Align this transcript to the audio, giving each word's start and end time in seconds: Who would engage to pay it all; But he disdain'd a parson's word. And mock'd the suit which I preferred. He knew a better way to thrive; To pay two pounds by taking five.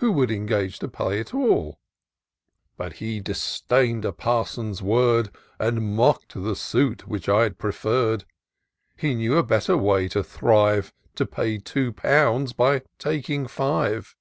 Who 0.00 0.12
would 0.12 0.30
engage 0.30 0.78
to 0.80 0.88
pay 0.88 1.18
it 1.18 1.32
all; 1.32 1.80
But 2.76 2.92
he 2.96 3.20
disdain'd 3.20 4.04
a 4.04 4.12
parson's 4.12 4.82
word. 4.82 5.30
And 5.58 5.96
mock'd 5.96 6.34
the 6.34 6.56
suit 6.56 7.08
which 7.08 7.26
I 7.26 7.48
preferred. 7.48 8.26
He 8.98 9.14
knew 9.14 9.38
a 9.38 9.42
better 9.42 9.78
way 9.78 10.08
to 10.08 10.22
thrive; 10.22 10.92
To 11.14 11.24
pay 11.24 11.56
two 11.56 11.94
pounds 11.94 12.52
by 12.52 12.82
taking 12.98 13.46
five. 13.46 14.14